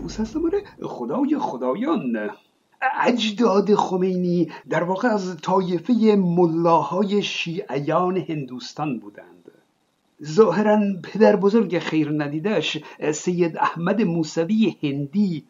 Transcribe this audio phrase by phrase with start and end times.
[0.00, 0.40] طوس هستم
[0.82, 2.30] خدای خدایان.
[3.00, 9.50] اجداد خمینی در واقع از طایفه ملاهای شیعیان هندوستان بودند.
[10.24, 12.78] ظاهرا پدر بزرگ خیر ندیدش
[13.12, 15.44] سید احمد موسوی هندی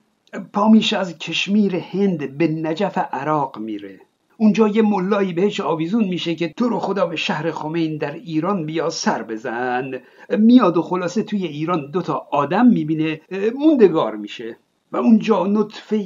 [0.52, 4.00] پامیش از کشمیر هند به نجف عراق میره.
[4.40, 8.66] اونجا یه ملایی بهش آویزون میشه که تو رو خدا به شهر خمین در ایران
[8.66, 9.90] بیا سر بزن.
[10.38, 13.20] میاد و خلاصه توی ایران دوتا آدم می‌بینه
[13.54, 14.56] موندگار میشه
[14.92, 15.98] و اونجا نطفه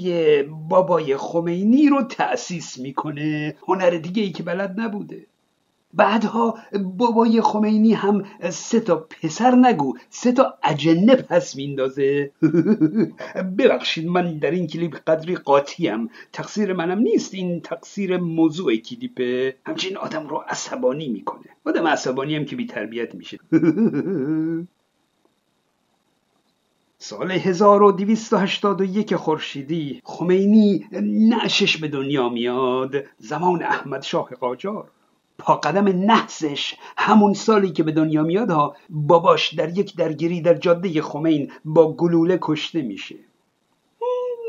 [0.69, 3.57] بابای خمینی رو تأسیس می‌کنه.
[3.69, 5.27] هنر دیگه ای که بلد نبوده.
[5.97, 12.31] بعدها بابای خمینی هم سه تا پسر نگو سه تا اجنه پس میندازه.
[13.59, 16.11] ببخشید من در این کلیپ قدری قاطیم.
[16.33, 19.57] تقصیر منم نیست این تقصیر موضوع کلیپه.
[19.67, 21.45] همچین آدم رو عصبانی می‌کنه.
[21.65, 23.39] آدم عصبانی هم که بی تربیت میشه.
[26.99, 32.95] سال 1281 خورشیدی خمینی نعشش به دنیا میاد.
[33.19, 34.91] زمان احمد شاه قاجار.
[35.39, 40.55] پا قدم نحسش همون سالی که به دنیا میاد ها باباش در یک درگیری در
[40.55, 43.17] جاده خمین با گلوله کشته میشه.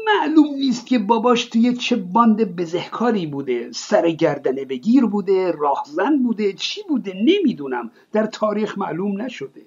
[0.05, 6.53] معلوم نیست که باباش توی چه باند بزهکاری بوده سر گردنه بگیر بوده راهزن بوده
[6.53, 9.61] چی بوده نمی‌دونم در تاریخ معلوم نشده.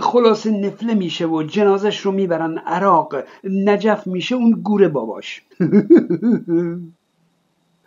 [0.00, 5.42] خلاصه نفله میشه و جنازش رو می‌برن عراق نجف میشه اون گوره باباش.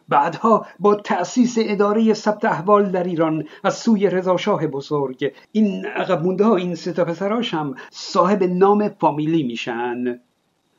[0.09, 6.43] بعدها با تأسیس اداره ثبت احوال در ایران از سوی رضاشاه بزرگ این عقب مونده
[6.43, 10.19] ها این سه پسراش هم صاحب نام فامیلی میشن.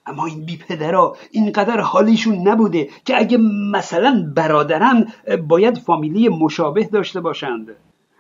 [0.07, 3.39] اما این بی پدرها اینقدر حالیشون نبوده که اگه
[3.73, 5.07] مثلا برادرن
[5.49, 7.77] باید فامیلی مشابه داشته باشند.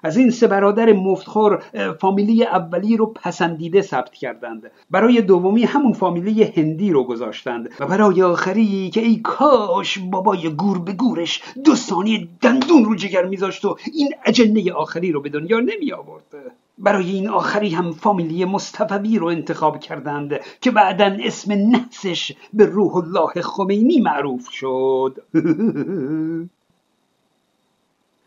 [0.06, 1.62] از این سه برادر مفتخور
[2.00, 4.70] فامیلی اولی رو پسندیده ثبت کردند.
[4.90, 7.70] برای دومی همون فامیلی هندی رو گذاشتند.
[7.80, 13.24] و برای آخری که ای کاش بابای گور به گورش دو ثانیه دندون رو جگر
[13.24, 16.34] میذاشت و این اجنه آخری رو به دنیا نمی آورد.
[16.78, 22.96] برای این آخری هم فامیلی مصطفوی رو انتخاب کردند که بعدا اسم نحسش به روح
[22.96, 25.22] الله خمینی معروف شد.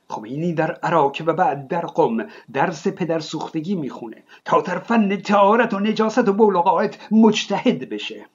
[0.09, 5.74] خمینی در عراق و بعد در قم درس پدر سوختگی می‌خونه تا در فن تهارت
[5.74, 8.25] و نجاست و بولقایت مجتهد بشه.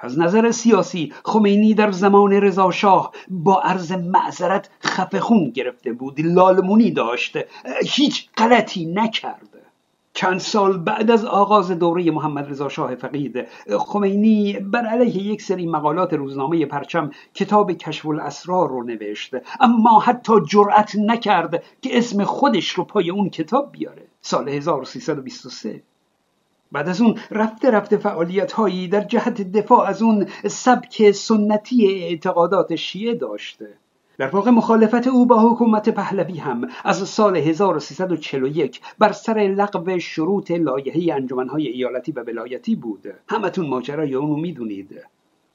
[0.00, 6.20] از نظر سیاسی خمینی در زمان رضا شاه با عرض معذرت خفه خون گرفته بود
[6.20, 7.36] لالمونی داشت.
[7.86, 9.61] هیچ غلطی نکرد.
[10.22, 13.46] چند سال بعد از آغاز دوره محمد رضا شاه فقید
[13.78, 19.34] خمینی بر علیه یک سری مقالات روزنامه پرچم کتاب کشف الاسرار رو نوشت.
[19.60, 24.02] اما حتی جرأت نکرد که اسم خودش رو پای اون کتاب بیاره.
[24.20, 25.82] سال 1323
[26.72, 32.76] بعد از اون رفته رفته فعالیت هایی در جهت دفاع از اون سبک سنتی اعتقادات
[32.76, 33.68] شیعه داشته.
[34.22, 40.50] در واقع مخالفت او با حکومت پهلوی هم از سال 1341 بر سر لغو شروط
[40.50, 43.14] لایحه انجمنهای ایالتی و ولایتی بود.
[43.28, 45.00] همتون ماجرای اونو می‌دونید.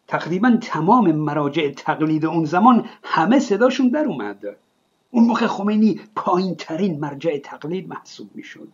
[0.07, 4.43] تقریبا تمام مراجع تقلید اون زمان همه صداشون در اومد.
[5.11, 8.69] اون موقع خمینی پایین ترین مرجع تقلید محسوب می‌شد.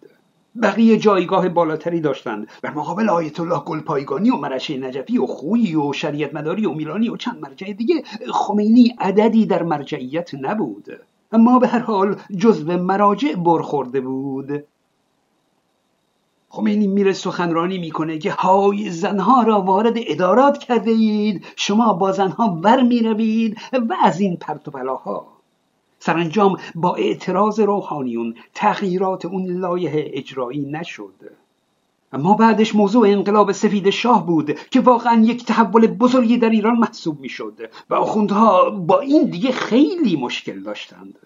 [0.61, 5.93] بقیه جایگاه بالاتری داشتند در مقابل آیت الله گلپایگانی و مرشه نجفی و خویی و
[5.93, 8.03] شریعت مداری و میلانی و چند مرجع دیگه
[8.33, 10.87] خمینی عددی در مرجعیت نبود.
[11.31, 14.63] اما به هر حال جزو مراجع برخورده بود.
[16.49, 22.59] خمینی میره سخنرانی می‌کنه که های زنها را وارد ادارات کرده اید شما با زنها
[22.63, 24.71] ور می‌روید و از این پرت و
[26.05, 31.13] سرانجام با اعتراض روحانیون تغییرات اون لایه اجرایی نشد.
[32.13, 37.19] اما بعدش موضوع انقلاب سفید شاه بود که واقعا یک تحول بزرگی در ایران محسوب
[37.19, 41.19] می‌شد و آخوندها با این دیگه خیلی مشکل داشتند.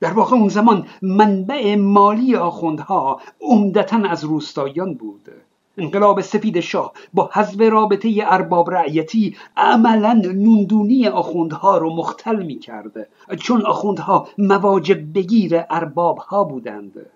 [0.00, 5.30] در واقع اون زمان منبع مالی آخوندها عمدتا از روستاییان بود.
[5.78, 13.08] انقلاب سفید شاه با حذف رابطه ارباب رعیتی عملا نوندونی آخوندها رو مختل می کرده
[13.40, 17.06] چون آخوندها مواجب بگیر ارباب ها بودند.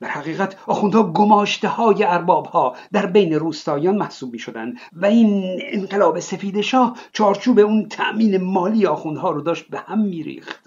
[0.00, 5.60] در حقیقت آخوندها گماشته های ارباب ها در بین روستایان محسوب می شدند و این
[5.72, 10.65] انقلاب سفید شاه چارچوب اون تأمین مالی آخوندها رو داشت به هم می ریخت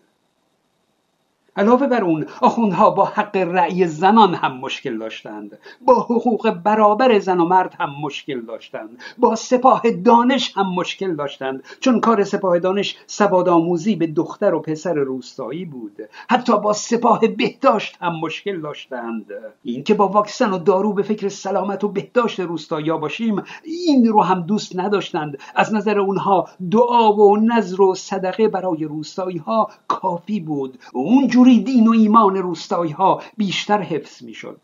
[1.59, 5.57] علاوه بر اون آخوندها با حق رأی زنان هم مشکل داشتند.
[5.85, 8.89] با حقوق برابر زن و مرد هم مشکل داشتند.
[9.17, 11.63] با سپاه دانش هم مشکل داشتند.
[11.79, 15.97] چون کار سپاه دانش سواد آموزی به دختر و پسر روستایی بود.
[16.29, 19.25] حتی با سپاه بهداشت هم مشکل داشتند.
[19.63, 24.21] این که با واکسن و دارو به فکر سلامت و بهداشت روستایی باشیم این رو
[24.21, 25.37] هم دوست نداشتند.
[25.55, 30.79] از نظر اونها دعا و نظر و صدقه برای روستایی ها کافی بود.
[30.93, 34.61] اونجوری دین و ایمان روستایی ها بیشتر حفظ می شد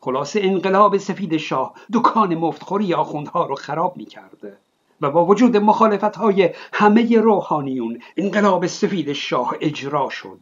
[0.00, 4.58] خلاصه انقلاب سفید شاه دکان مفتخوری آخوندها رو خراب می کرد
[5.00, 10.40] و با وجود مخالفت های همه روحانیون انقلاب سفید شاه اجرا شد.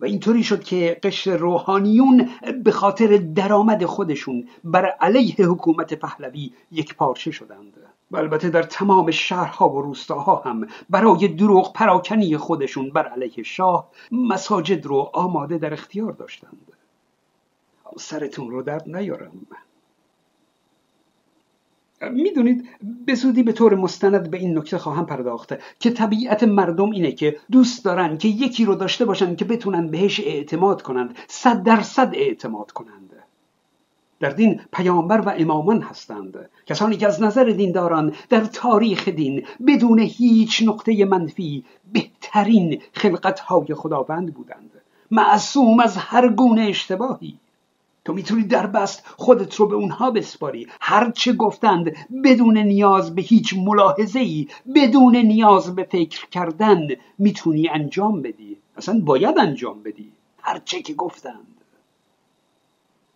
[0.00, 2.30] و اینطوری شد که قشر روحانیون
[2.64, 7.74] به خاطر درآمد خودشون بر علیه حکومت پهلوی یک پارچه شدند.
[8.10, 13.90] و البته در تمام شهرها و روستاها هم برای دروغ پراکنی خودشون بر علیه شاه
[14.12, 16.72] مساجد رو آماده در اختیار داشتند.
[17.98, 19.32] سرتون رو درد نیارم.
[22.12, 22.68] می‌دونید
[23.06, 27.40] به زودی به طور مستند به این نکته خواهم پرداخته که طبیعت مردم اینه که
[27.52, 32.72] دوست دارن که یکی رو داشته باشن که بتونن بهش اعتماد کنند صد درصد اعتماد
[32.72, 33.27] کنند.
[34.20, 36.50] در دین پیامبر و امامان هستند.
[36.66, 44.34] کسانی که از نظر دینداران در تاریخ دین بدون هیچ نقطه منفی بهترین خلقتهای خداوند
[44.34, 44.70] بودند.
[45.10, 47.38] معصوم از هر گونه اشتباهی.
[48.04, 50.66] تو می‌تونی در بست خودت رو به اونها بسپاری.
[50.80, 56.86] هرچه گفتند بدون نیاز به هیچ ملاحظه ای بدون نیاز به فکر کردن
[57.18, 58.56] می‌تونی انجام بدی.
[58.76, 60.12] اصلا باید انجام بدی.
[60.42, 61.57] هرچه که گفتند.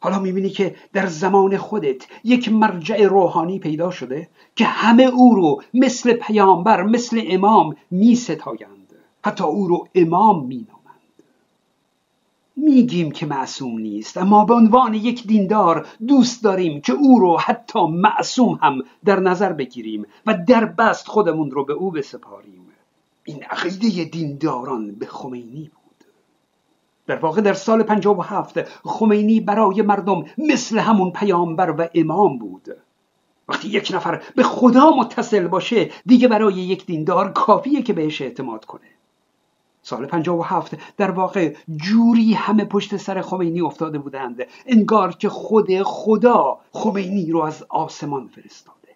[0.03, 5.63] حالا می‌بینی که در زمان خودت یک مرجع روحانی پیدا شده که همه او رو
[5.75, 8.95] مثل پیامبر مثل امام میستایند.
[9.25, 10.73] حتی او رو امام مینامند.
[12.57, 17.87] میگیم که معصوم نیست اما به عنوان یک دیندار دوست داریم که او رو حتی
[17.87, 22.67] معصوم هم در نظر بگیریم و در بست خودمون رو به او بسپاریم.
[23.25, 25.82] این عقیده دینداران به خمینی بود.
[27.07, 32.69] در واقع در سال 57 خمینی برای مردم مثل همون پیامبر و امام بود.
[33.49, 38.65] وقتی یک نفر به خدا متصل باشه دیگه برای یک دیندار کافیه که بهش اعتماد
[38.65, 38.93] کنه.
[39.83, 46.59] سال 57 در واقع جوری همه پشت سر خمینی افتاده بودند انگار که خود خدا
[46.73, 48.89] خمینی رو از آسمان فرستاده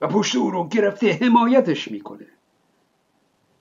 [0.00, 2.26] و پشت او رو گرفته حمایتش می‌کنه.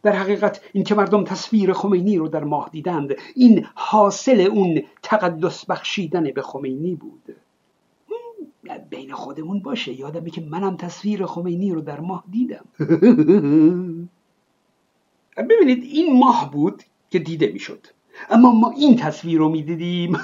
[0.07, 5.65] در حقیقت این که مردم تصویر خمینی رو در ماه دیدند این حاصل اون تقدس
[5.65, 7.35] بخشیدن به خمینی بود.
[8.89, 12.65] بین خودمون باشه یادمه که منم تصویر خمینی رو در ماه دیدم.
[15.49, 17.87] ببینید این ماه بود که دیده می‌شد.
[18.29, 20.17] اما ما این تصویر رو می‌دیدیم.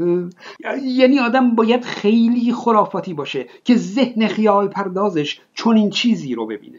[1.00, 6.78] یعنی آدم باید خیلی خرافاتی باشه که ذهن خیال پردازش چون این چیزی رو ببینه.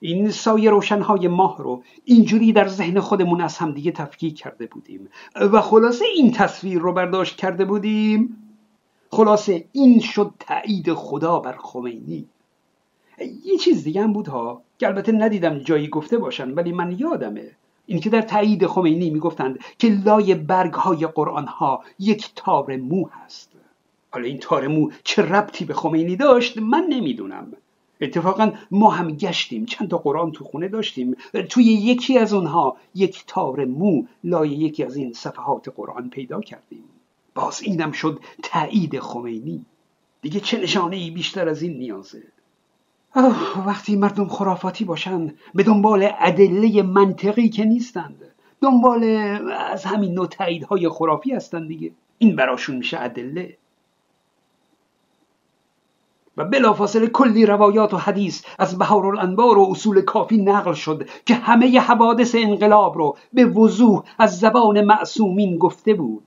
[0.00, 5.08] این سایه روشنهای ماه رو اینجوری در ذهن خودمون از همدیگه تفکیک کرده بودیم.
[5.34, 8.36] و خلاصه این تصویر رو برداشت کرده بودیم.
[9.10, 12.28] خلاصه این شد تایید خدا بر خمینی.
[13.44, 17.50] یه چیز دیگه هم بود ها که البته ندیدم جایی گفته باشن ولی من یادمه.
[17.86, 23.08] این که در تایید خمینی می‌گفتند که لای برگ های قرآن ها یک تار مو
[23.08, 23.50] هست.
[24.10, 27.52] حالا این تار مو چه ربطی به خمینی داشت؟ من نمی‌دونم.
[28.00, 29.64] اتفاقا ما هم گشتیم.
[29.64, 31.16] چند تا قرآن تو خونه داشتیم.
[31.48, 36.84] توی یکی از اونها یک تار مو لای یکی از این صفحات قرآن پیدا کردیم.
[37.34, 39.64] باز اینم شد تایید خمینی.
[40.22, 42.22] دیگه چه نشانه ای بیشتر از این نیازه؟
[43.66, 48.22] وقتی مردم خرافاتی باشن به دنبال ادله منطقی که نیستند.
[48.62, 49.04] دنبال
[49.70, 51.92] از همین نوع تاییدهای خرافی هستند دیگه.
[52.18, 53.56] این براشون میشه ادله.
[56.36, 61.34] و بلافاصله کلی روایات و حدیث از بهار الانبار و اصول کافی نقل شد که
[61.34, 66.26] همه حوادث انقلاب رو به وضوح از زبان معصومین گفته بود.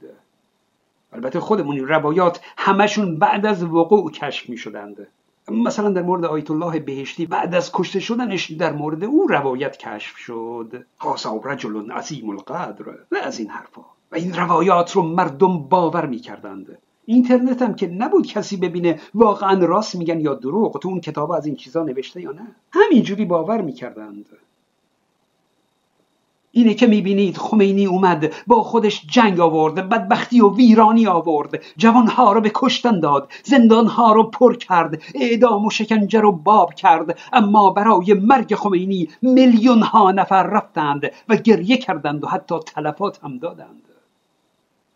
[1.14, 5.08] البته خودمون این روایات همشون بعد از وقوع کشف می شدند
[5.52, 10.18] مثلا در مورد آیت الله بهشتی بعد از کشته شدنش در مورد او روایت کشف
[10.18, 10.86] شد.
[10.98, 13.82] خاصا رجل عظیم القدر و از این حرفا.
[14.12, 16.78] و این روایات رو مردم باور می‌کردند.
[17.06, 20.80] اینترنت هم که نبود کسی ببینه واقعا راست میگن یا دروغ.
[20.80, 24.26] تو اون کتاب از این چیزا نوشته یا نه؟ همینجوری باور می‌کردند.
[26.56, 31.64] اینه که می‌بینید خمینی اومد با خودش جنگ آورد بدبختی و ویرانی آورد.
[31.78, 37.20] جوانها رو به کشتن داد زندانها رو پر کرد اعدام و شکنجه رو باب کرد.
[37.34, 43.38] اما برای مرگ خمینی میلیون ها نفر رفتند و گریه کردند و حتی تلفات هم
[43.38, 43.93] دادند.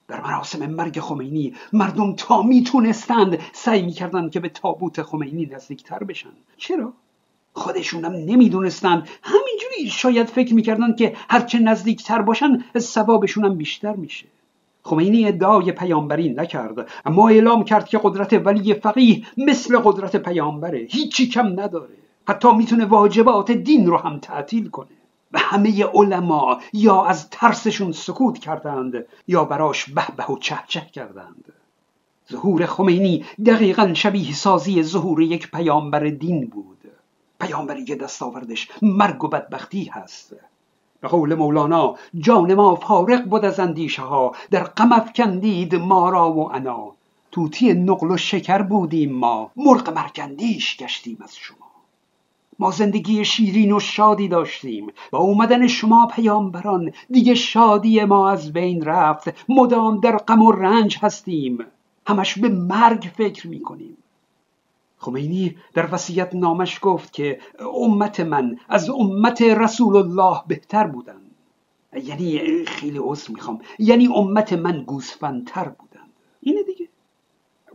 [0.08, 6.30] در مراسم مرگ خمینی مردم تا می‌تونستند سعی می‌کردند که به تابوت خمینی نزدیکتر بشن.
[6.58, 6.94] چرا؟
[7.54, 9.10] خودشونم نمی‌دونستند.
[9.24, 14.26] همینجوری شاید فکر می‌کردند که هرچه نزدیکتر باشن ثوابشونم بیشتر میشه.
[14.84, 20.88] خمینی ادعای پیامبری نکرد اما اعلام کرد که قدرت ولی فقیه مثل قدرت پیامبره.
[20.90, 21.98] هیچی کم نداره.
[22.28, 24.97] حتی می‌تونه واجبات دین رو هم تعطیل کنه.
[25.32, 30.82] و همه علما یا از ترسشون سکوت کردند یا براش به به و چه چه
[30.82, 31.54] کردند.
[32.32, 36.78] ظهور خمینی دقیقا شبیه سازی ظهور یک پیامبر دین بود.
[37.42, 40.36] پیامبری که دستاوردش مرگ و بدبختی هست.
[41.02, 46.32] به قول مولانا جان ما فارق بود از اندیشه ها در غم افکندید ما را
[46.32, 46.92] و انا.
[47.32, 51.67] توتی نقل و شکر بودیم ما مرغ مرکندیش گشتیم از شما.
[52.60, 58.86] ما زندگی شیرین و شادی داشتیم با اومدن شما پیامبران دیگه شادی ما از بین
[58.86, 59.50] رفت.
[59.50, 61.66] مدام در غم و رنج هستیم.
[62.08, 63.98] همش به مرگ فکر می‌کنیم.
[64.98, 67.40] خمینی در وصیت نامش گفت که
[67.74, 71.22] امت من از امت رسول الله بهتر بودن
[72.04, 73.62] یعنی خیلی عذر می‌خوام.
[73.80, 76.08] یعنی امت من گوسفندتر بودن
[76.42, 76.88] اینه دیگه.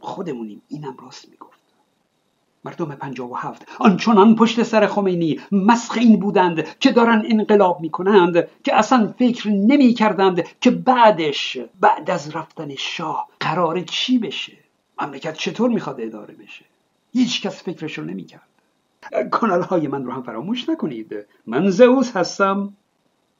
[0.00, 0.62] خودمونیم.
[0.68, 1.51] اینم راست می‌گفت
[2.64, 3.68] مردم پنجاه و هفت.
[3.78, 9.94] آنچنان پشت سر خمینی مسخ این بودند که دارن انقلاب می‌کنند که اصلا فکر نمی
[9.94, 14.52] کردند که بعدش بعد از رفتن شاه قرار چی بشه؟
[15.02, 16.64] مملکت چطور می‌خواد اداره بشه؟
[17.12, 18.48] هیچ کس فکرش رو نمی کرد
[19.30, 21.16] کانال های من رو هم فراموش نکنید.
[21.46, 22.72] من زئوس هستم.